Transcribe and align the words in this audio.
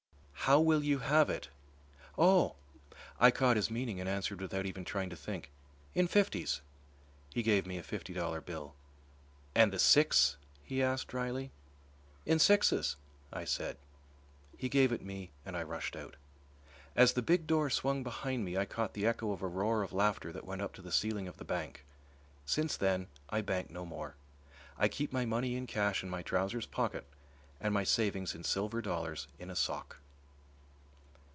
"How 0.45 0.59
will 0.59 0.83
you 0.83 0.97
have 0.99 1.29
it?" 1.29 1.49
"Oh" 2.17 2.55
I 3.19 3.29
caught 3.29 3.57
his 3.57 3.69
meaning 3.69 3.99
and 3.99 4.09
answered 4.09 4.41
without 4.41 4.65
even 4.65 4.83
trying 4.83 5.11
to 5.11 5.15
think 5.15 5.51
"in 5.93 6.07
fifties." 6.07 6.61
He 7.31 7.43
gave 7.43 7.67
me 7.67 7.77
a 7.77 7.83
fifty 7.83 8.11
dollar 8.11 8.41
bill. 8.41 8.73
"And 9.53 9.71
the 9.71 9.77
six?" 9.77 10.37
he 10.63 10.81
asked 10.81 11.09
dryly. 11.09 11.51
"In 12.25 12.39
sixes," 12.39 12.95
I 13.31 13.45
said. 13.45 13.77
He 14.57 14.67
gave 14.67 14.91
it 14.91 15.03
me 15.05 15.29
and 15.45 15.55
I 15.55 15.61
rushed 15.61 15.95
out. 15.95 16.15
As 16.95 17.13
the 17.13 17.21
big 17.21 17.45
door 17.45 17.69
swung 17.69 18.01
behind 18.01 18.43
me 18.43 18.57
I 18.57 18.65
caught 18.65 18.95
the 18.95 19.05
echo 19.05 19.31
of 19.31 19.43
a 19.43 19.47
roar 19.47 19.83
of 19.83 19.93
laughter 19.93 20.31
that 20.33 20.43
went 20.47 20.63
up 20.63 20.73
to 20.73 20.81
the 20.81 20.91
ceiling 20.91 21.27
of 21.27 21.37
the 21.37 21.45
bank. 21.45 21.85
Since 22.47 22.77
then 22.77 23.07
I 23.29 23.41
bank 23.41 23.69
no 23.69 23.85
more. 23.85 24.15
I 24.75 24.87
keep 24.87 25.13
my 25.13 25.23
money 25.23 25.55
in 25.55 25.67
cash 25.67 26.01
in 26.01 26.09
my 26.09 26.23
trousers 26.23 26.65
pocket 26.65 27.05
and 27.61 27.71
my 27.75 27.83
savings 27.83 28.33
in 28.33 28.43
silver 28.43 28.81
dollars 28.81 29.27
in 29.37 29.51
a 29.51 29.55
sock. 29.55 29.97